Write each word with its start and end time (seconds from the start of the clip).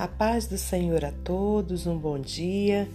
A 0.00 0.08
paz 0.08 0.46
do 0.46 0.56
Senhor 0.56 1.04
a 1.04 1.12
todos, 1.12 1.86
um 1.86 1.94
bom 1.94 2.18
dia. 2.18 2.88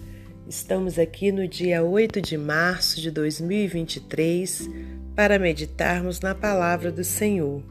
Estamos 0.49 0.97
aqui 0.97 1.31
no 1.31 1.47
dia 1.47 1.83
8 1.83 2.19
de 2.19 2.35
março 2.35 2.99
de 2.99 3.11
2023 3.11 4.67
para 5.15 5.37
meditarmos 5.37 6.19
na 6.19 6.33
palavra 6.33 6.91
do 6.91 7.03
Senhor. 7.03 7.61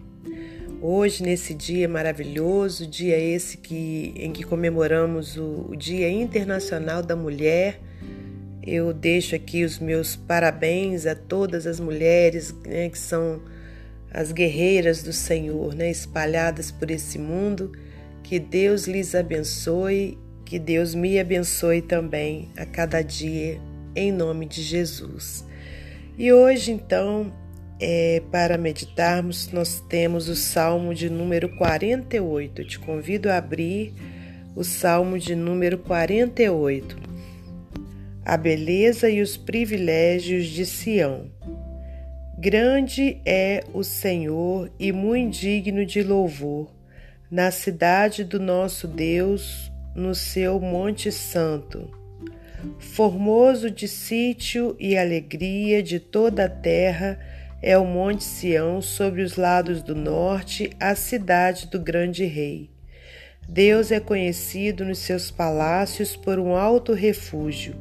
Hoje, 0.81 1.25
nesse 1.25 1.53
dia 1.53 1.89
maravilhoso, 1.89 2.87
dia 2.87 3.19
esse 3.19 3.57
que, 3.57 4.15
em 4.17 4.31
que 4.31 4.45
comemoramos 4.45 5.37
o, 5.37 5.67
o 5.71 5.75
Dia 5.75 6.09
Internacional 6.09 7.03
da 7.03 7.17
Mulher, 7.17 7.81
eu 8.63 8.93
deixo 8.95 9.35
aqui 9.35 9.65
os 9.65 9.81
meus 9.81 10.15
parabéns 10.15 11.07
a 11.07 11.15
todas 11.17 11.67
as 11.67 11.81
mulheres 11.81 12.55
né, 12.65 12.89
que 12.89 12.99
são 13.01 13.43
as 14.13 14.31
guerreiras 14.31 15.03
do 15.03 15.13
Senhor, 15.13 15.75
né, 15.75 15.91
espalhadas 15.91 16.71
por 16.71 16.89
esse 16.89 17.19
mundo 17.19 17.73
que 18.25 18.39
Deus 18.39 18.87
lhes 18.87 19.15
abençoe, 19.15 20.19
que 20.47 20.59
Deus 20.59 20.95
me 20.95 21.21
abençoe 21.21 21.83
também 21.83 22.49
a 22.57 22.65
cada 22.65 23.03
dia, 23.03 23.61
em 23.95 24.11
nome 24.11 24.47
de 24.47 24.63
Jesus. 24.63 25.45
E 26.17 26.33
hoje, 26.33 26.73
então, 26.73 27.31
é, 27.79 28.23
para 28.33 28.57
meditarmos, 28.57 29.53
nós 29.53 29.79
temos 29.91 30.31
o 30.31 30.35
Salmo 30.35 30.95
de 30.95 31.11
número 31.11 31.55
48. 31.59 32.63
Eu 32.63 32.67
te 32.67 32.79
convido 32.79 33.29
a 33.29 33.37
abrir 33.37 33.93
o 34.57 34.65
Salmo 34.65 35.19
de 35.19 35.35
número 35.35 35.77
48. 35.79 36.97
A 38.25 38.39
beleza 38.39 39.11
e 39.11 39.21
os 39.21 39.37
privilégios 39.37 40.47
de 40.47 40.65
Sião. 40.65 41.31
Grande 42.39 43.21
é 43.27 43.63
o 43.75 43.85
Senhor 43.85 44.73
e 44.79 44.93
muito 44.93 45.39
digno 45.39 45.85
de 45.85 46.03
louvor 46.03 46.74
na 47.31 47.51
cidade 47.51 48.23
do 48.23 48.39
nosso 48.39 48.87
Deus, 48.87 49.73
no 49.95 50.15
seu 50.15 50.61
Monte 50.61 51.11
Santo. 51.11 51.91
Formoso 52.79 53.71
de 53.71 53.89
sítio 53.89 54.77
e 54.79 54.97
alegria 54.97 55.83
de 55.83 55.99
toda 55.99 56.45
a 56.45 56.49
terra 56.49 57.19
é 57.63 57.77
o 57.79 57.85
Monte 57.85 58.25
Sião 58.25 58.81
sobre 58.83 59.23
os 59.23 59.37
lados 59.37 59.83
do 59.83 59.95
norte, 59.95 60.71
a 60.79 60.95
cidade 60.95 61.67
do 61.69 61.81
grande 61.81 62.25
rei. 62.25 62.71
Deus 63.49 63.91
é 63.91 64.01
conhecido 64.01 64.85
nos 64.85 64.99
seus 64.99 65.31
palácios 65.31 66.17
por 66.17 66.39
um 66.39 66.55
alto 66.55 66.93
refúgio, 66.93 67.75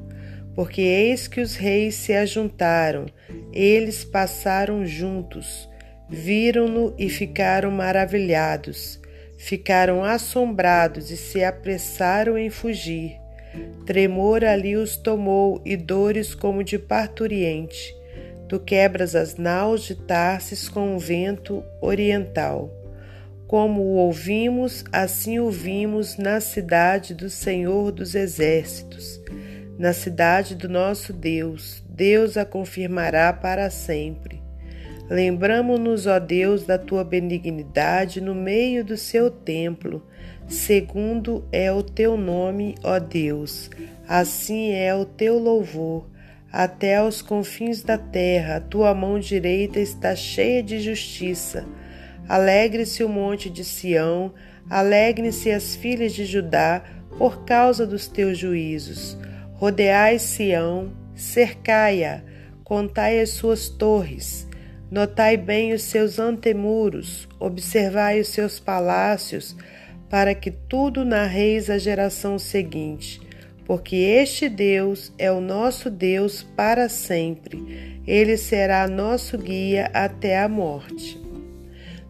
porque 0.55 0.81
eis 0.81 1.27
que 1.27 1.41
os 1.41 1.55
reis 1.55 1.95
se 1.95 2.13
ajuntaram, 2.13 3.05
eles 3.51 4.03
passaram 4.03 4.85
juntos, 4.85 5.69
viram-no 6.09 6.93
e 6.97 7.09
ficaram 7.09 7.71
maravilhados 7.71 9.02
Ficaram 9.43 10.05
assombrados 10.05 11.11
e 11.11 11.17
se 11.17 11.43
apressaram 11.43 12.37
em 12.37 12.49
fugir. 12.49 13.19
Tremor 13.85 14.41
ali 14.45 14.77
os 14.77 14.95
tomou 14.95 15.61
e 15.65 15.75
dores 15.75 16.33
como 16.33 16.63
de 16.63 16.79
parturiente. 16.79 17.93
Tu 18.47 18.57
quebras 18.61 19.17
as 19.17 19.35
naus 19.35 19.83
de 19.83 19.95
Tarsis 19.95 20.69
com 20.69 20.95
o 20.95 20.99
vento 20.99 21.61
oriental. 21.81 22.71
Como 23.45 23.81
o 23.81 23.95
ouvimos, 23.95 24.85
assim 24.93 25.39
o 25.39 25.51
vimos 25.51 26.15
na 26.15 26.39
cidade 26.39 27.13
do 27.13 27.29
Senhor 27.29 27.91
dos 27.91 28.15
Exércitos, 28.15 29.19
na 29.77 29.91
cidade 29.91 30.55
do 30.55 30.69
nosso 30.69 31.11
Deus. 31.11 31.83
Deus 31.89 32.37
a 32.37 32.45
confirmará 32.45 33.33
para 33.33 33.69
sempre. 33.69 34.42
Lembramo-nos, 35.09 36.07
ó 36.07 36.17
Deus, 36.17 36.65
da 36.65 36.77
tua 36.77 37.03
benignidade 37.03 38.21
no 38.21 38.33
meio 38.33 38.85
do 38.85 38.95
seu 38.95 39.29
templo. 39.29 40.01
Segundo 40.47 41.45
é 41.51 41.71
o 41.71 41.83
teu 41.83 42.15
nome, 42.15 42.75
ó 42.83 42.99
Deus, 42.99 43.69
assim 44.07 44.71
é 44.71 44.95
o 44.95 45.03
teu 45.03 45.37
louvor. 45.37 46.07
Até 46.51 46.97
aos 46.97 47.21
confins 47.21 47.81
da 47.83 47.97
terra, 47.97 48.61
tua 48.61 48.93
mão 48.93 49.19
direita 49.19 49.79
está 49.79 50.15
cheia 50.15 50.63
de 50.63 50.79
justiça. 50.79 51.65
Alegre-se 52.27 53.03
o 53.03 53.09
monte 53.09 53.49
de 53.49 53.65
Sião, 53.65 54.33
alegre-se 54.69 55.51
as 55.51 55.75
filhas 55.75 56.13
de 56.13 56.25
Judá, 56.25 56.81
por 57.17 57.43
causa 57.43 57.85
dos 57.85 58.07
teus 58.07 58.37
juízos. 58.37 59.17
Rodeai 59.53 60.17
Sião, 60.17 60.93
cercai-a, 61.13 62.21
contai 62.63 63.19
as 63.19 63.31
suas 63.31 63.67
torres 63.67 64.47
Notai 64.93 65.37
bem 65.37 65.73
os 65.73 65.81
seus 65.81 66.19
antemuros, 66.19 67.27
observai 67.39 68.19
os 68.19 68.27
seus 68.27 68.59
palácios, 68.59 69.55
para 70.07 70.35
que 70.35 70.51
tudo 70.51 71.03
narreis 71.03 71.67
à 71.67 71.79
geração 71.79 72.37
seguinte, 72.37 73.19
porque 73.65 73.95
este 73.95 74.47
Deus 74.47 75.11
é 75.17 75.31
o 75.31 75.41
nosso 75.41 75.89
Deus 75.89 76.43
para 76.43 76.87
sempre. 76.89 77.97
Ele 78.05 78.37
será 78.37 78.87
nosso 78.87 79.35
guia 79.35 79.89
até 79.95 80.37
a 80.37 80.47
morte. 80.47 81.19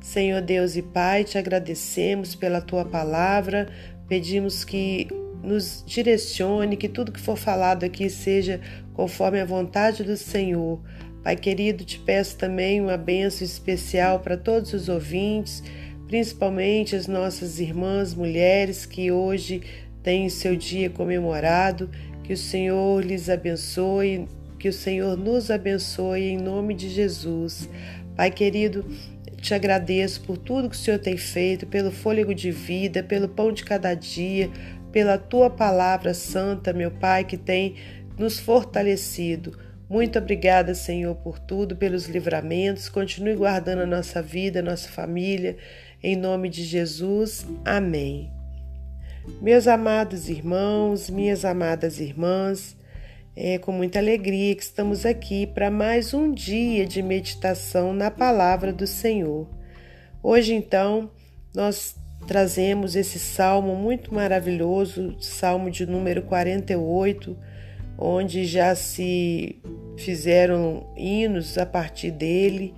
Senhor 0.01 0.41
Deus 0.41 0.75
e 0.75 0.81
Pai, 0.81 1.23
te 1.23 1.37
agradecemos 1.37 2.35
pela 2.35 2.59
tua 2.59 2.83
palavra, 2.83 3.69
pedimos 4.09 4.65
que 4.65 5.07
nos 5.41 5.85
direcione, 5.87 6.75
que 6.75 6.89
tudo 6.89 7.13
que 7.13 7.21
for 7.21 7.37
falado 7.37 7.85
aqui 7.85 8.09
seja 8.09 8.59
conforme 8.93 9.39
a 9.39 9.45
vontade 9.45 10.03
do 10.03 10.17
Senhor 10.17 10.81
Pai 11.23 11.37
querido, 11.37 11.85
te 11.85 11.97
peço 11.97 12.37
também 12.37 12.81
uma 12.81 12.97
bênção 12.97 13.45
especial 13.45 14.19
para 14.19 14.35
todos 14.35 14.73
os 14.73 14.89
ouvintes, 14.89 15.63
principalmente 16.05 16.97
as 16.97 17.07
nossas 17.07 17.61
irmãs 17.61 18.13
mulheres 18.13 18.85
que 18.85 19.09
hoje 19.09 19.61
têm 20.03 20.27
seu 20.27 20.53
dia 20.57 20.89
comemorado. 20.89 21.89
Que 22.25 22.33
o 22.33 22.37
Senhor 22.37 23.01
lhes 23.01 23.29
abençoe, 23.29 24.27
que 24.59 24.67
o 24.67 24.73
Senhor 24.73 25.17
nos 25.17 25.49
abençoe 25.49 26.23
em 26.23 26.37
nome 26.37 26.73
de 26.73 26.89
Jesus. 26.89 27.69
Pai 28.17 28.29
querido, 28.29 28.85
te 29.37 29.53
agradeço 29.53 30.21
por 30.21 30.37
tudo 30.37 30.69
que 30.69 30.75
o 30.75 30.79
Senhor 30.79 30.99
tem 30.99 31.15
feito, 31.15 31.65
pelo 31.65 31.89
fôlego 31.89 32.35
de 32.35 32.51
vida, 32.51 33.01
pelo 33.01 33.29
pão 33.29 33.51
de 33.51 33.63
cada 33.63 33.93
dia, 33.93 34.49
pela 34.91 35.17
tua 35.17 35.49
palavra 35.49 36.13
santa, 36.13 36.73
meu 36.73 36.91
Pai, 36.91 37.23
que 37.23 37.37
tem 37.37 37.75
nos 38.17 38.39
fortalecido. 38.39 39.57
Muito 39.89 40.17
obrigada, 40.17 40.73
Senhor, 40.73 41.13
por 41.15 41.37
tudo, 41.37 41.75
pelos 41.75 42.07
livramentos. 42.07 42.89
Continue 42.89 43.35
guardando 43.35 43.81
a 43.81 43.85
nossa 43.85 44.21
vida, 44.21 44.59
a 44.59 44.63
nossa 44.63 44.89
família. 44.89 45.57
Em 46.01 46.15
nome 46.15 46.49
de 46.49 46.63
Jesus. 46.63 47.45
Amém. 47.65 48.31
Meus 49.41 49.67
amados 49.67 50.29
irmãos, 50.29 51.09
minhas 51.09 51.45
amadas 51.45 51.99
irmãs, 51.99 52.75
é 53.35 53.57
com 53.57 53.71
muita 53.71 53.99
alegria 53.99 54.55
que 54.55 54.63
estamos 54.63 55.05
aqui 55.05 55.47
para 55.47 55.71
mais 55.71 56.13
um 56.13 56.33
dia 56.33 56.85
de 56.85 57.01
meditação 57.01 57.93
na 57.93 58.11
palavra 58.11 58.73
do 58.73 58.85
Senhor. 58.85 59.47
Hoje, 60.21 60.53
então, 60.53 61.09
nós 61.53 61.95
trazemos 62.27 62.95
esse 62.95 63.19
salmo 63.19 63.75
muito 63.75 64.13
maravilhoso, 64.13 65.15
salmo 65.19 65.69
de 65.69 65.85
número 65.85 66.21
48 66.23 67.37
onde 67.97 68.45
já 68.45 68.75
se 68.75 69.61
fizeram 69.97 70.85
hinos 70.97 71.57
a 71.57 71.65
partir 71.65 72.11
dele. 72.11 72.73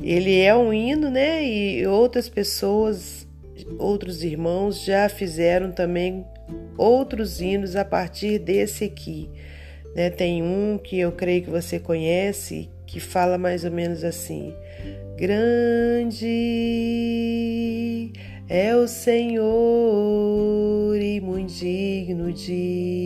Ele 0.00 0.40
é 0.40 0.54
um 0.54 0.72
hino, 0.72 1.10
né? 1.10 1.46
E 1.46 1.86
outras 1.86 2.28
pessoas, 2.28 3.26
outros 3.78 4.22
irmãos 4.24 4.84
já 4.84 5.08
fizeram 5.08 5.70
também 5.70 6.24
outros 6.76 7.40
hinos 7.40 7.76
a 7.76 7.84
partir 7.84 8.38
desse 8.38 8.84
aqui. 8.84 9.30
Né? 9.94 10.10
Tem 10.10 10.42
um 10.42 10.78
que 10.78 10.98
eu 10.98 11.12
creio 11.12 11.42
que 11.42 11.50
você 11.50 11.78
conhece 11.78 12.68
que 12.86 12.98
fala 13.00 13.38
mais 13.38 13.64
ou 13.64 13.70
menos 13.70 14.04
assim: 14.04 14.54
Grande 15.16 16.22
é 18.48 18.74
o 18.74 18.86
Senhor 18.88 19.42
e 20.96 21.20
muito 21.20 21.52
digno 21.54 22.32
de 22.32 23.01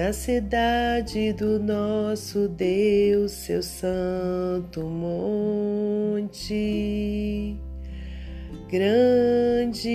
Na 0.00 0.12
cidade 0.14 1.34
do 1.34 1.58
nosso 1.58 2.48
Deus, 2.48 3.32
seu 3.32 3.62
santo 3.62 4.80
monte, 4.84 6.24
grande 8.66 9.90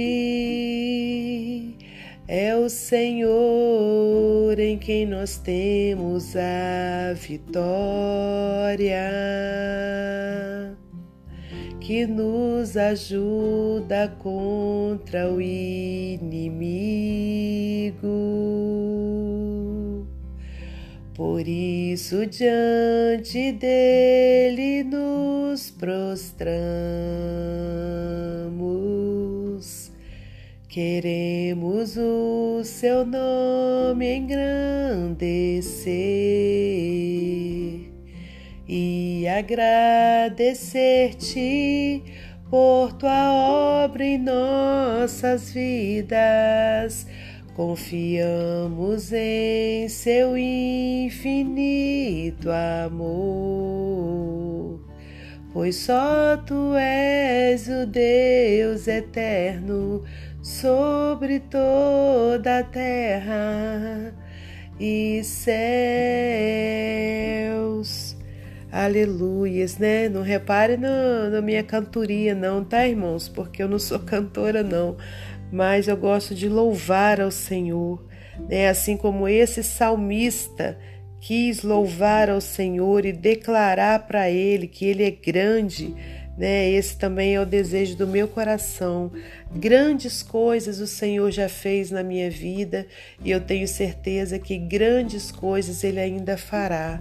é 2.27 2.55
o 2.55 2.69
Senhor 2.69 4.59
em 4.59 4.77
quem 4.77 5.07
nós 5.07 5.39
temos 5.39 6.35
a 6.35 7.13
vitória 7.13 9.01
que 11.79 12.05
nos 12.05 12.77
ajuda 12.77 14.15
contra 14.19 15.31
o 15.31 15.41
inimigo. 15.41 16.45
Por 21.15 21.47
isso, 21.47 22.25
diante 22.25 23.53
dele 23.53 24.83
nos 24.83 25.71
prostramos 25.71 26.95
Queremos 30.75 31.95
o 31.95 32.59
seu 32.65 33.05
nome 33.05 34.17
engrandecer 34.17 35.85
e 38.67 39.25
agradecer-te 39.25 42.03
por 42.49 42.91
tua 42.91 43.85
obra 43.85 44.03
em 44.03 44.17
nossas 44.17 45.53
vidas. 45.53 47.07
Confiamos 47.55 49.11
em 49.13 49.87
seu 49.87 50.37
infinito 50.37 52.49
amor, 52.83 54.81
pois 55.53 55.77
só 55.77 56.35
tu 56.45 56.75
és 56.75 57.69
o 57.69 57.85
Deus 57.85 58.89
eterno 58.89 60.03
sobre 60.41 61.39
toda 61.39 62.59
a 62.59 62.63
terra 62.63 64.13
e 64.77 65.23
céus. 65.23 65.55
Aleluias, 68.69 69.77
né? 69.77 70.09
Não 70.09 70.21
repare 70.21 70.75
na, 70.75 71.29
na 71.29 71.41
minha 71.41 71.63
cantoria, 71.63 72.35
não, 72.35 72.61
tá, 72.61 72.85
irmãos? 72.85 73.29
Porque 73.29 73.63
eu 73.63 73.69
não 73.69 73.79
sou 73.79 73.99
cantora, 73.99 74.61
não. 74.61 74.97
Mas 75.51 75.87
eu 75.87 75.95
gosto 75.95 76.33
de 76.33 76.49
louvar 76.49 77.21
ao 77.21 77.31
Senhor, 77.31 78.03
né? 78.49 78.69
Assim 78.69 78.97
como 78.97 79.27
esse 79.27 79.63
salmista 79.63 80.77
quis 81.19 81.63
louvar 81.63 82.29
ao 82.29 82.41
Senhor 82.41 83.05
e 83.05 83.11
declarar 83.11 84.07
para 84.07 84.29
Ele 84.29 84.67
que 84.67 84.85
Ele 84.85 85.03
é 85.03 85.11
grande 85.11 85.95
né? 86.37 86.69
Esse 86.69 86.97
também 86.97 87.35
é 87.35 87.41
o 87.41 87.45
desejo 87.45 87.95
do 87.95 88.07
meu 88.07 88.27
coração. 88.27 89.11
Grandes 89.53 90.21
coisas 90.21 90.79
o 90.79 90.87
Senhor 90.87 91.31
já 91.31 91.47
fez 91.47 91.91
na 91.91 92.03
minha 92.03 92.29
vida 92.29 92.85
e 93.23 93.31
eu 93.31 93.39
tenho 93.39 93.67
certeza 93.67 94.37
que 94.37 94.57
grandes 94.57 95.31
coisas 95.31 95.83
Ele 95.83 95.99
ainda 95.99 96.37
fará. 96.37 96.99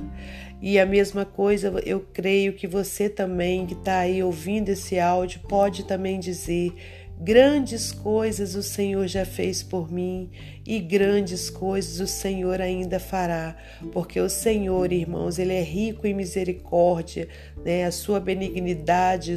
E 0.62 0.78
a 0.78 0.86
mesma 0.86 1.24
coisa 1.24 1.74
eu 1.84 2.00
creio 2.12 2.54
que 2.54 2.66
você 2.66 3.08
também 3.08 3.66
que 3.66 3.74
está 3.74 3.98
aí 3.98 4.22
ouvindo 4.22 4.70
esse 4.70 4.98
áudio 4.98 5.40
pode 5.48 5.84
também 5.84 6.18
dizer 6.18 6.72
Grandes 7.18 7.92
coisas 7.92 8.54
o 8.54 8.62
Senhor 8.62 9.06
já 9.06 9.24
fez 9.24 9.62
por 9.62 9.90
mim 9.90 10.30
e 10.66 10.80
grandes 10.80 11.48
coisas 11.48 12.00
o 12.00 12.06
Senhor 12.06 12.60
ainda 12.60 12.98
fará, 12.98 13.56
porque 13.92 14.20
o 14.20 14.28
Senhor, 14.28 14.92
irmãos, 14.92 15.38
ele 15.38 15.52
é 15.52 15.62
rico 15.62 16.06
em 16.06 16.12
misericórdia, 16.12 17.28
né? 17.64 17.84
A 17.84 17.92
sua 17.92 18.18
benignidade 18.18 19.36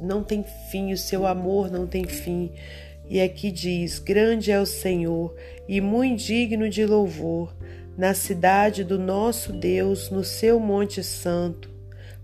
não 0.00 0.24
tem 0.24 0.44
fim, 0.70 0.92
o 0.92 0.98
seu 0.98 1.26
amor 1.26 1.70
não 1.70 1.86
tem 1.86 2.04
fim. 2.04 2.50
E 3.08 3.20
aqui 3.20 3.50
diz: 3.50 3.98
Grande 3.98 4.50
é 4.50 4.58
o 4.58 4.66
Senhor 4.66 5.36
e 5.68 5.80
muito 5.80 6.24
digno 6.24 6.70
de 6.70 6.86
louvor, 6.86 7.54
na 7.98 8.14
cidade 8.14 8.82
do 8.82 8.98
nosso 8.98 9.52
Deus, 9.52 10.08
no 10.10 10.24
seu 10.24 10.58
monte 10.58 11.04
santo. 11.04 11.73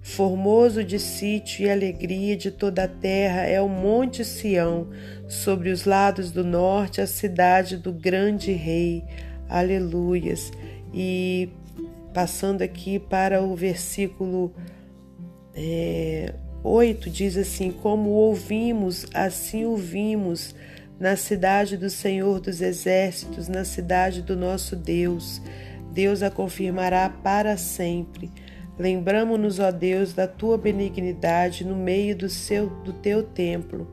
Formoso 0.02 0.82
de 0.82 0.98
sítio 0.98 1.66
e 1.66 1.70
alegria 1.70 2.34
de 2.34 2.50
toda 2.50 2.84
a 2.84 2.88
terra 2.88 3.42
é 3.42 3.60
o 3.60 3.68
Monte 3.68 4.24
Sião, 4.24 4.88
sobre 5.28 5.70
os 5.70 5.84
lados 5.84 6.30
do 6.30 6.42
norte, 6.42 7.00
a 7.00 7.06
cidade 7.06 7.76
do 7.76 7.92
grande 7.92 8.52
rei. 8.52 9.04
Aleluias. 9.48 10.50
E 10.92 11.50
passando 12.14 12.62
aqui 12.62 12.98
para 12.98 13.42
o 13.42 13.54
versículo 13.54 14.54
é, 15.54 16.32
8, 16.64 17.10
diz 17.10 17.36
assim: 17.36 17.70
Como 17.70 18.10
ouvimos, 18.10 19.06
assim 19.12 19.66
ouvimos 19.66 20.54
na 20.98 21.14
cidade 21.14 21.76
do 21.76 21.90
Senhor 21.90 22.40
dos 22.40 22.60
Exércitos, 22.60 23.48
na 23.48 23.64
cidade 23.64 24.22
do 24.22 24.34
nosso 24.34 24.74
Deus. 24.76 25.42
Deus 25.92 26.22
a 26.22 26.30
confirmará 26.30 27.08
para 27.08 27.56
sempre. 27.56 28.30
Lembramo-nos, 28.80 29.58
ó 29.58 29.70
Deus, 29.70 30.14
da 30.14 30.26
tua 30.26 30.56
benignidade 30.56 31.66
no 31.66 31.76
meio 31.76 32.16
do, 32.16 32.30
seu, 32.30 32.70
do 32.82 32.94
teu 32.94 33.22
templo. 33.22 33.86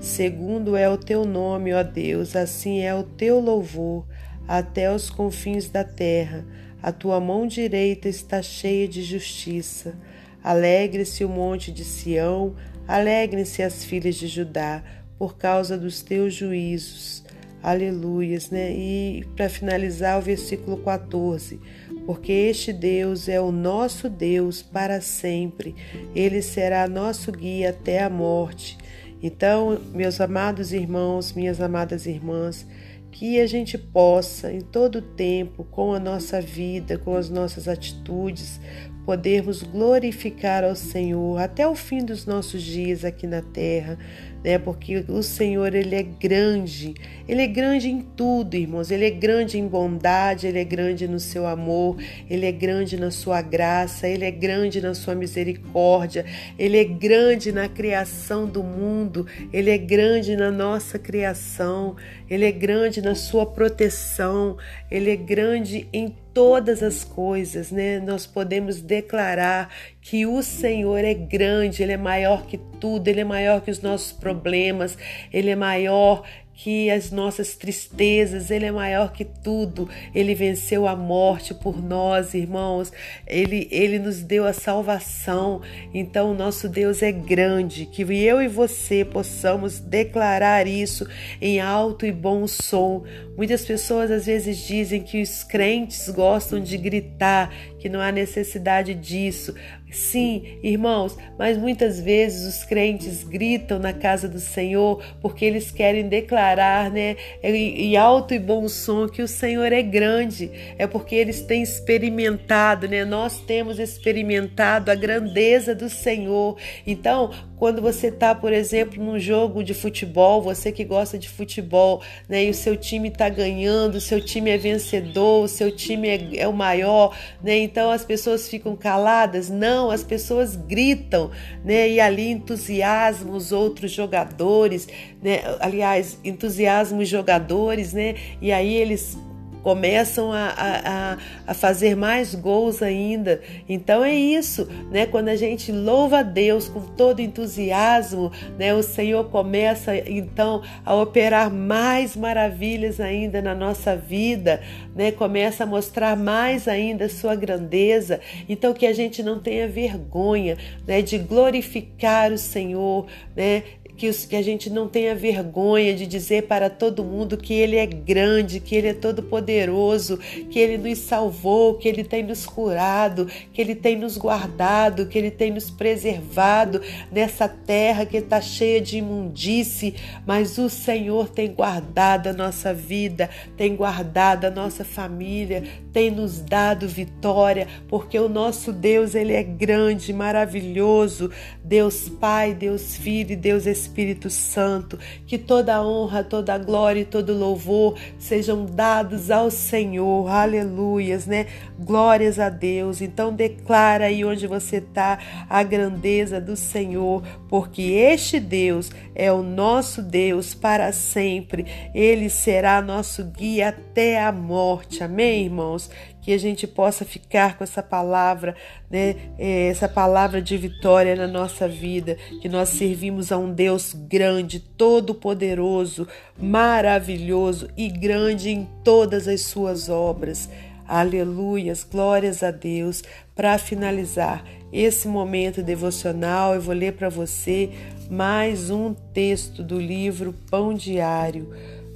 Segundo 0.00 0.74
é 0.74 0.88
o 0.88 0.98
teu 0.98 1.24
nome, 1.24 1.72
ó 1.72 1.84
Deus, 1.84 2.34
assim 2.34 2.80
é 2.80 2.92
o 2.92 3.04
teu 3.04 3.38
louvor 3.38 4.04
até 4.48 4.92
os 4.92 5.08
confins 5.08 5.68
da 5.68 5.84
terra. 5.84 6.44
A 6.82 6.90
tua 6.90 7.20
mão 7.20 7.46
direita 7.46 8.08
está 8.08 8.42
cheia 8.42 8.88
de 8.88 9.04
justiça. 9.04 9.94
Alegre-se 10.42 11.24
o 11.24 11.28
monte 11.28 11.70
de 11.70 11.84
Sião, 11.84 12.56
alegrem-se 12.88 13.62
as 13.62 13.84
filhas 13.84 14.16
de 14.16 14.26
Judá, 14.26 14.82
por 15.16 15.36
causa 15.36 15.78
dos 15.78 16.02
teus 16.02 16.34
juízos. 16.34 17.22
Aleluias, 17.62 18.50
né? 18.50 18.72
E 18.72 19.24
para 19.36 19.48
finalizar 19.48 20.18
o 20.18 20.22
versículo 20.22 20.78
14 20.78 21.60
porque 22.06 22.32
este 22.32 22.72
Deus 22.72 23.28
é 23.28 23.40
o 23.40 23.52
nosso 23.52 24.08
Deus 24.08 24.62
para 24.62 25.00
sempre, 25.00 25.74
ele 26.14 26.42
será 26.42 26.88
nosso 26.88 27.30
guia 27.32 27.70
até 27.70 28.02
a 28.02 28.10
morte. 28.10 28.78
Então, 29.22 29.80
meus 29.92 30.20
amados 30.20 30.72
irmãos, 30.72 31.32
minhas 31.32 31.60
amadas 31.60 32.06
irmãs, 32.06 32.66
que 33.12 33.38
a 33.38 33.46
gente 33.46 33.76
possa, 33.76 34.52
em 34.52 34.60
todo 34.60 35.02
tempo, 35.02 35.64
com 35.64 35.92
a 35.92 36.00
nossa 36.00 36.40
vida, 36.40 36.98
com 36.98 37.14
as 37.14 37.28
nossas 37.28 37.68
atitudes, 37.68 38.58
podermos 39.04 39.62
glorificar 39.62 40.64
ao 40.64 40.74
Senhor 40.74 41.40
até 41.40 41.68
o 41.68 41.74
fim 41.74 42.04
dos 42.04 42.24
nossos 42.24 42.62
dias 42.62 43.04
aqui 43.04 43.26
na 43.26 43.42
terra, 43.42 43.98
né? 44.42 44.58
Porque 44.58 45.04
o 45.08 45.22
Senhor, 45.22 45.74
ele 45.74 45.94
é 45.94 46.02
grande. 46.02 46.94
Ele 47.28 47.42
é 47.42 47.46
grande 47.46 47.88
em 47.88 48.00
tudo, 48.00 48.54
irmãos. 48.54 48.90
Ele 48.90 49.06
é 49.06 49.10
grande 49.10 49.58
em 49.58 49.66
bondade, 49.66 50.46
ele 50.46 50.58
é 50.58 50.64
grande 50.64 51.06
no 51.06 51.20
seu 51.20 51.46
amor, 51.46 51.96
ele 52.28 52.46
é 52.46 52.52
grande 52.52 52.96
na 52.96 53.10
sua 53.10 53.40
graça, 53.40 54.08
ele 54.08 54.24
é 54.24 54.30
grande 54.30 54.80
na 54.80 54.94
sua 54.94 55.14
misericórdia, 55.14 56.24
ele 56.58 56.78
é 56.78 56.84
grande 56.84 57.52
na 57.52 57.68
criação 57.68 58.46
do 58.46 58.62
mundo, 58.62 59.26
ele 59.52 59.70
é 59.70 59.78
grande 59.78 60.36
na 60.36 60.50
nossa 60.50 60.98
criação, 60.98 61.96
ele 62.28 62.44
é 62.44 62.52
grande 62.52 63.00
na 63.00 63.14
sua 63.14 63.46
proteção, 63.46 64.56
ele 64.90 65.10
é 65.10 65.16
grande 65.16 65.88
em 65.92 66.14
todas 66.32 66.82
as 66.82 67.04
coisas, 67.04 67.70
né? 67.70 68.00
Nós 68.00 68.26
podemos 68.26 68.80
declarar 68.80 69.70
que 70.02 70.26
o 70.26 70.42
Senhor 70.42 71.04
é 71.04 71.14
grande, 71.14 71.82
ele 71.82 71.92
é 71.92 71.96
maior 71.96 72.44
que 72.44 72.58
tudo, 72.58 73.06
ele 73.06 73.20
é 73.20 73.24
maior 73.24 73.60
que 73.60 73.70
os 73.70 73.80
nossos 73.80 74.10
problemas, 74.10 74.98
ele 75.32 75.48
é 75.48 75.56
maior 75.56 76.24
que 76.62 76.90
as 76.90 77.10
nossas 77.10 77.56
tristezas, 77.56 78.50
Ele 78.50 78.66
é 78.66 78.70
maior 78.70 79.12
que 79.12 79.24
tudo. 79.24 79.88
Ele 80.14 80.34
venceu 80.34 80.86
a 80.86 80.94
morte 80.94 81.54
por 81.54 81.82
nós, 81.82 82.34
irmãos. 82.34 82.92
Ele, 83.26 83.66
ele 83.70 83.98
nos 83.98 84.22
deu 84.22 84.46
a 84.46 84.52
salvação. 84.52 85.60
Então, 85.92 86.30
o 86.30 86.34
nosso 86.34 86.68
Deus 86.68 87.02
é 87.02 87.10
grande. 87.10 87.86
Que 87.86 88.02
eu 88.02 88.40
e 88.40 88.46
você 88.46 89.04
possamos 89.04 89.80
declarar 89.80 90.66
isso 90.66 91.04
em 91.40 91.60
alto 91.60 92.06
e 92.06 92.12
bom 92.12 92.46
som. 92.46 93.04
Muitas 93.36 93.64
pessoas 93.64 94.10
às 94.10 94.26
vezes 94.26 94.58
dizem 94.58 95.02
que 95.02 95.22
os 95.22 95.42
crentes 95.42 96.08
gostam 96.10 96.60
de 96.60 96.76
gritar, 96.76 97.52
que 97.78 97.88
não 97.88 98.00
há 98.00 98.12
necessidade 98.12 98.94
disso. 98.94 99.54
Sim, 99.90 100.58
irmãos, 100.62 101.18
mas 101.38 101.58
muitas 101.58 102.00
vezes 102.00 102.46
os 102.46 102.64
crentes 102.64 103.22
gritam 103.24 103.78
na 103.78 103.92
casa 103.92 104.26
do 104.26 104.40
Senhor 104.40 105.04
porque 105.20 105.44
eles 105.44 105.70
querem 105.70 106.08
declarar, 106.08 106.90
né, 106.90 107.16
em 107.42 107.94
alto 107.96 108.32
e 108.32 108.38
bom 108.38 108.68
som 108.68 109.06
que 109.06 109.20
o 109.20 109.28
Senhor 109.28 109.70
é 109.70 109.82
grande. 109.82 110.50
É 110.78 110.86
porque 110.86 111.14
eles 111.14 111.42
têm 111.42 111.62
experimentado, 111.62 112.88
né? 112.88 113.04
Nós 113.04 113.40
temos 113.40 113.78
experimentado 113.78 114.90
a 114.90 114.94
grandeza 114.94 115.74
do 115.74 115.90
Senhor. 115.90 116.56
Então, 116.86 117.30
quando 117.62 117.80
você 117.80 118.08
está, 118.08 118.34
por 118.34 118.52
exemplo, 118.52 119.00
num 119.00 119.20
jogo 119.20 119.62
de 119.62 119.72
futebol, 119.72 120.42
você 120.42 120.72
que 120.72 120.82
gosta 120.82 121.16
de 121.16 121.28
futebol, 121.28 122.02
né, 122.28 122.46
e 122.46 122.50
o 122.50 122.54
seu 122.54 122.76
time 122.76 123.06
está 123.06 123.28
ganhando, 123.28 123.94
o 123.94 124.00
seu 124.00 124.20
time 124.20 124.50
é 124.50 124.58
vencedor, 124.58 125.44
o 125.44 125.46
seu 125.46 125.70
time 125.70 126.08
é, 126.08 126.38
é 126.38 126.48
o 126.48 126.52
maior, 126.52 127.16
né? 127.40 127.56
Então 127.58 127.92
as 127.92 128.04
pessoas 128.04 128.48
ficam 128.48 128.74
caladas? 128.74 129.48
Não 129.48 129.92
as 129.92 130.02
pessoas 130.02 130.56
gritam, 130.56 131.30
né? 131.64 131.88
E 131.88 132.00
ali 132.00 132.32
entusiasmam 132.32 133.36
os 133.36 133.52
outros 133.52 133.92
jogadores, 133.92 134.88
né? 135.22 135.42
Aliás, 135.60 136.18
entusiasmam 136.24 137.00
os 137.00 137.08
jogadores, 137.08 137.92
né? 137.92 138.16
E 138.40 138.50
aí 138.50 138.74
eles 138.74 139.16
começam 139.62 140.32
a, 140.32 140.54
a, 140.56 141.18
a, 141.46 141.54
fazer 141.54 141.96
mais 141.96 142.34
gols 142.34 142.82
ainda. 142.82 143.40
Então 143.68 144.04
é 144.04 144.14
isso, 144.14 144.68
né? 144.90 145.06
Quando 145.06 145.28
a 145.28 145.36
gente 145.36 145.70
louva 145.70 146.18
a 146.18 146.22
Deus 146.22 146.68
com 146.68 146.80
todo 146.80 147.20
entusiasmo, 147.20 148.32
né? 148.58 148.74
O 148.74 148.82
Senhor 148.82 149.24
começa 149.30 149.96
então 149.96 150.62
a 150.84 150.94
operar 150.94 151.50
mais 151.50 152.16
maravilhas 152.16 153.00
ainda 153.00 153.40
na 153.40 153.54
nossa 153.54 153.96
vida, 153.96 154.60
né? 154.94 155.12
Começa 155.12 155.64
a 155.64 155.66
mostrar 155.66 156.16
mais 156.16 156.66
ainda 156.66 157.04
a 157.04 157.08
sua 157.08 157.36
grandeza. 157.36 158.20
Então 158.48 158.74
que 158.74 158.86
a 158.86 158.92
gente 158.92 159.22
não 159.22 159.38
tenha 159.38 159.68
vergonha, 159.68 160.56
né? 160.86 161.00
De 161.02 161.18
glorificar 161.18 162.32
o 162.32 162.38
Senhor, 162.38 163.06
né? 163.36 163.62
Que, 164.02 164.08
os, 164.08 164.24
que 164.24 164.34
a 164.34 164.42
gente 164.42 164.68
não 164.68 164.88
tenha 164.88 165.14
vergonha 165.14 165.94
de 165.94 166.08
dizer 166.08 166.48
para 166.48 166.68
todo 166.68 167.04
mundo 167.04 167.36
que 167.36 167.54
Ele 167.54 167.76
é 167.76 167.86
grande, 167.86 168.58
que 168.58 168.74
Ele 168.74 168.88
é 168.88 168.94
todo 168.94 169.22
poderoso, 169.22 170.18
que 170.50 170.58
Ele 170.58 170.76
nos 170.76 170.98
salvou, 170.98 171.74
que 171.74 171.88
Ele 171.88 172.02
tem 172.02 172.24
nos 172.24 172.44
curado, 172.44 173.28
que 173.52 173.60
Ele 173.60 173.76
tem 173.76 173.94
nos 173.94 174.18
guardado, 174.18 175.06
que 175.06 175.16
Ele 175.16 175.30
tem 175.30 175.52
nos 175.52 175.70
preservado 175.70 176.82
nessa 177.12 177.46
terra 177.46 178.04
que 178.04 178.16
está 178.16 178.40
cheia 178.40 178.80
de 178.80 178.98
imundície, 178.98 179.94
mas 180.26 180.58
o 180.58 180.68
Senhor 180.68 181.28
tem 181.28 181.52
guardado 181.52 182.26
a 182.26 182.32
nossa 182.32 182.74
vida, 182.74 183.30
tem 183.56 183.76
guardado 183.76 184.46
a 184.46 184.50
nossa 184.50 184.84
família, 184.84 185.62
tem 185.92 186.10
nos 186.10 186.40
dado 186.40 186.88
vitória, 186.88 187.68
porque 187.86 188.18
o 188.18 188.28
nosso 188.28 188.72
Deus, 188.72 189.14
Ele 189.14 189.32
é 189.32 189.44
grande, 189.44 190.12
maravilhoso, 190.12 191.30
Deus 191.62 192.08
Pai, 192.08 192.52
Deus 192.52 192.96
Filho 192.96 193.34
e 193.34 193.36
Deus 193.36 193.64
Espírito 193.64 193.91
Santo, 194.30 194.98
que 195.26 195.38
toda 195.38 195.82
honra, 195.82 196.24
toda 196.24 196.58
glória 196.58 197.00
e 197.00 197.04
todo 197.04 197.36
louvor 197.36 197.98
sejam 198.18 198.64
dados 198.64 199.30
ao 199.30 199.50
Senhor, 199.50 200.28
aleluias, 200.28 201.26
né? 201.26 201.46
Glórias 201.78 202.38
a 202.38 202.48
Deus. 202.48 203.00
Então 203.00 203.32
declara 203.32 204.06
aí 204.06 204.24
onde 204.24 204.46
você 204.46 204.76
está 204.76 205.18
a 205.48 205.62
grandeza 205.62 206.40
do 206.40 206.56
Senhor, 206.56 207.22
porque 207.48 207.82
este 207.82 208.40
Deus 208.40 208.90
é 209.14 209.32
o 209.32 209.42
nosso 209.42 210.02
Deus 210.02 210.54
para 210.54 210.92
sempre. 210.92 211.66
Ele 211.94 212.28
será 212.28 212.80
nosso 212.80 213.24
guia 213.24 213.68
até 213.68 214.22
a 214.22 214.32
morte. 214.32 215.02
Amém, 215.02 215.44
irmãos? 215.44 215.90
Que 216.22 216.32
a 216.32 216.38
gente 216.38 216.66
possa 216.66 217.04
ficar 217.04 217.58
com 217.58 217.64
essa 217.64 217.82
palavra, 217.82 218.56
né? 218.90 219.16
É, 219.38 219.66
essa 219.68 219.88
palavra 219.88 220.40
de 220.40 220.56
vitória 220.56 221.14
na 221.16 221.26
nossa 221.26 221.68
vida, 221.68 222.16
que 222.40 222.48
nós 222.48 222.70
servimos 222.70 223.32
a 223.32 223.38
um 223.38 223.52
Deus 223.52 223.92
grande, 223.92 224.60
todo-poderoso, 224.60 226.06
maravilhoso 226.38 227.68
e 227.76 227.88
grande 227.88 228.50
em 228.50 228.68
todas 228.84 229.26
as 229.28 229.42
suas 229.42 229.88
obras. 229.88 230.48
Aleluias, 230.86 231.84
glórias 231.84 232.42
a 232.42 232.50
Deus. 232.50 233.02
Para 233.34 233.56
finalizar 233.58 234.44
esse 234.72 235.08
momento 235.08 235.62
devocional, 235.62 236.54
eu 236.54 236.60
vou 236.60 236.74
ler 236.74 236.92
para 236.94 237.08
você 237.08 237.70
mais 238.10 238.70
um 238.70 238.94
texto 238.94 239.62
do 239.62 239.80
livro 239.80 240.34
Pão 240.50 240.74
Diário, 240.74 241.50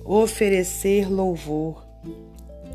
Oferecer 0.04 1.10
Louvor. 1.10 1.85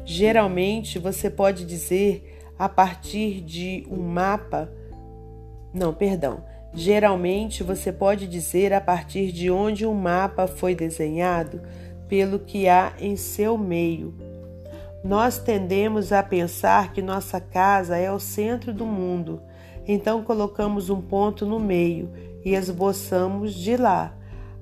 Geralmente 0.03 0.99
você 0.99 1.29
pode 1.29 1.65
dizer 1.65 2.37
a 2.57 2.67
partir 2.67 3.41
de 3.41 3.85
um 3.89 4.01
mapa. 4.01 4.71
Não, 5.73 5.93
perdão. 5.93 6.43
Geralmente 6.73 7.63
você 7.63 7.91
pode 7.91 8.27
dizer 8.27 8.73
a 8.73 8.79
partir 8.79 9.31
de 9.31 9.51
onde 9.51 9.85
um 9.85 9.93
mapa 9.93 10.47
foi 10.47 10.73
desenhado, 10.73 11.61
pelo 12.07 12.39
que 12.39 12.67
há 12.67 12.93
em 12.99 13.15
seu 13.15 13.57
meio 13.57 14.31
nós 15.03 15.39
tendemos 15.39 16.11
a 16.11 16.21
pensar 16.21 16.93
que 16.93 17.01
nossa 17.01 17.41
casa 17.41 17.97
é 17.97 18.11
o 18.11 18.19
centro 18.19 18.71
do 18.71 18.85
mundo, 18.85 19.41
então 19.87 20.23
colocamos 20.23 20.91
um 20.91 21.01
ponto 21.01 21.43
no 21.43 21.59
meio 21.59 22.11
e 22.45 22.53
esboçamos 22.53 23.53
de 23.55 23.75
lá. 23.75 24.13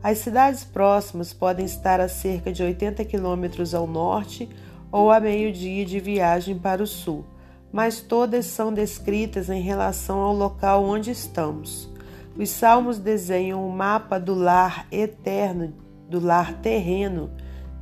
As 0.01 0.19
cidades 0.19 0.63
próximas 0.63 1.34
podem 1.34 1.65
estar 1.65 2.00
a 2.00 2.08
cerca 2.08 2.53
de 2.53 2.63
80 2.63 3.03
quilômetros 3.03 3.75
ao 3.75 3.86
norte 3.86 4.48
ou 4.91 5.12
a 5.12 5.19
meio-dia 5.19 5.86
de 5.86 6.00
viagem 6.00 6.58
para 6.58 6.81
o 6.81 6.88
sul, 6.88 7.25
mas 7.72 8.01
todas 8.01 8.46
são 8.46 8.74
descritas 8.74 9.50
em 9.50 9.62
relação 9.62 10.19
ao 10.19 10.34
local 10.34 10.84
onde 10.84 11.12
estamos. 11.12 11.89
Os 12.38 12.50
salmos 12.50 12.98
desenham 12.98 13.67
o 13.67 13.72
mapa 13.72 14.19
do 14.19 14.34
lar 14.34 14.88
eterno, 14.91 15.74
do 16.10 16.19
lar 16.19 16.53
terreno 16.62 17.31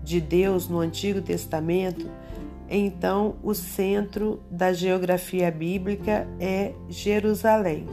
de 0.04 0.20
Deus 0.20 0.68
no 0.68 0.80
Antigo 0.80 1.22
Testamento 1.22 2.10
então 2.70 3.36
o 3.42 3.54
centro 3.54 4.42
da 4.52 4.74
geografia 4.74 5.50
bíblica 5.50 6.28
é 6.40 6.74
Jerusalém. 6.90 7.88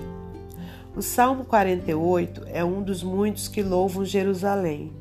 O 0.97 1.03
Salmo 1.03 1.45
48 1.45 2.43
é 2.47 2.65
um 2.65 2.83
dos 2.83 3.03
muitos 3.03 3.47
que 3.47 3.63
louvam 3.63 4.05
Jerusalém. 4.05 4.93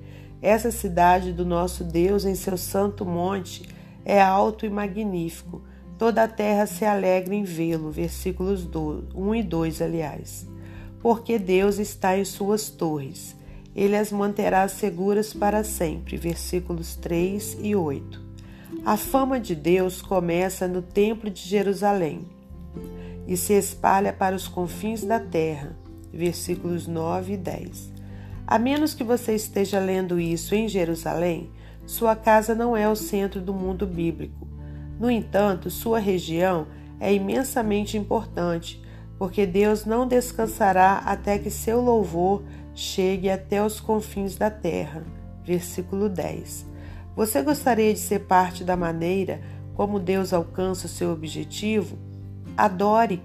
Essa 0.42 0.72
cidade 0.72 1.32
do 1.32 1.46
nosso 1.46 1.84
Deus 1.84 2.26
em 2.26 2.36
seu 2.36 2.58
santo 2.58 3.06
monte 3.06 3.68
é 4.06 4.22
alto 4.22 4.66
e 4.66 4.70
magnífico. 4.70 5.62
Toda 5.98 6.24
a 6.24 6.28
terra 6.28 6.66
se 6.66 6.86
alegra 6.86 7.34
em 7.34 7.44
vê-lo. 7.44 7.92
Versículos 7.92 8.68
1 9.16 9.36
e 9.36 9.44
2, 9.44 9.82
aliás. 9.82 10.48
Porque 11.02 11.38
Deus 11.38 11.78
está 11.80 12.18
em 12.18 12.26
suas 12.26 12.70
torres. 12.70 13.36
Ele 13.76 13.96
as 13.96 14.12
manterá 14.12 14.68
seguras 14.68 15.34
para 15.34 15.64
sempre. 15.64 16.18
Versículos 16.18 16.96
3 16.96 17.58
e 17.62 17.76
8. 17.76 18.22
A 18.86 18.98
fama 18.98 19.40
de 19.40 19.56
Deus 19.56 20.02
começa 20.02 20.68
no 20.68 20.82
Templo 20.82 21.30
de 21.30 21.42
Jerusalém 21.42 22.28
e 23.26 23.38
se 23.38 23.54
espalha 23.54 24.12
para 24.12 24.36
os 24.36 24.48
confins 24.48 25.04
da 25.04 25.20
terra. 25.20 25.78
Versículos 26.12 26.88
9 26.88 27.34
e 27.34 27.38
10. 27.38 27.94
A 28.46 28.60
menos 28.60 28.94
que 28.94 29.04
você 29.04 29.34
esteja 29.34 29.80
lendo 29.80 30.20
isso 30.20 30.54
em 30.54 30.68
Jerusalém, 30.68 31.50
sua 31.86 32.16
casa 32.16 32.56
não 32.56 32.76
é 32.76 32.88
o 32.90 32.96
centro 32.96 33.42
do 33.42 33.54
mundo 33.54 33.86
bíblico. 33.86 34.48
No 35.00 35.10
entanto, 35.10 35.70
sua 35.70 36.00
região 36.00 36.68
é 37.00 37.14
imensamente 37.14 37.98
importante, 37.98 38.82
porque 39.18 39.46
Deus 39.46 39.86
não 39.86 40.08
descansará 40.08 41.04
até 41.06 41.38
que 41.38 41.50
seu 41.50 41.82
louvor 41.82 42.44
chegue 42.74 43.30
até 43.30 43.64
os 43.64 43.80
confins 43.80 44.36
da 44.36 44.50
terra. 44.50 45.04
Versículo 45.44 46.08
10. 46.08 46.66
Você 47.16 47.42
gostaria 47.42 47.94
de 47.94 48.00
ser 48.00 48.20
parte 48.22 48.64
da 48.64 48.76
maneira 48.76 49.42
como 49.76 50.00
Deus 50.00 50.34
alcança 50.34 50.86
o 50.86 50.90
seu 50.90 51.12
objetivo? 51.12 51.98
Adore 52.56 53.22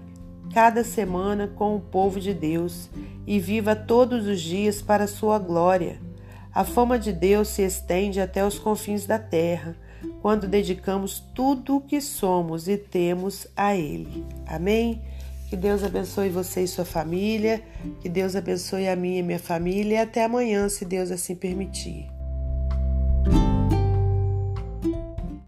cada 0.52 0.82
semana 0.82 1.46
com 1.46 1.76
o 1.76 1.80
povo 1.80 2.18
de 2.18 2.34
Deus 2.34 2.90
e 3.26 3.38
viva 3.38 3.76
todos 3.76 4.26
os 4.26 4.40
dias 4.40 4.82
para 4.82 5.06
sua 5.06 5.38
glória. 5.38 6.07
A 6.54 6.64
fama 6.64 6.98
de 6.98 7.12
Deus 7.12 7.48
se 7.48 7.62
estende 7.62 8.20
até 8.20 8.44
os 8.44 8.58
confins 8.58 9.06
da 9.06 9.18
terra, 9.18 9.76
quando 10.22 10.48
dedicamos 10.48 11.20
tudo 11.34 11.76
o 11.76 11.80
que 11.80 12.00
somos 12.00 12.68
e 12.68 12.76
temos 12.76 13.46
a 13.56 13.76
Ele. 13.76 14.24
Amém? 14.46 15.02
Que 15.48 15.56
Deus 15.56 15.82
abençoe 15.82 16.28
você 16.28 16.62
e 16.62 16.68
sua 16.68 16.84
família, 16.84 17.62
que 18.00 18.08
Deus 18.08 18.36
abençoe 18.36 18.88
a 18.88 18.96
minha 18.96 19.20
e 19.20 19.22
minha 19.22 19.38
família 19.38 19.94
e 19.94 19.98
até 19.98 20.24
amanhã, 20.24 20.68
se 20.68 20.84
Deus 20.84 21.10
assim 21.10 21.34
permitir. 21.34 22.17